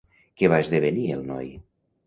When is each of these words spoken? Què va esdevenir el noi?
Què 0.41 0.49
va 0.53 0.59
esdevenir 0.65 1.05
el 1.19 1.23
noi? 1.29 1.55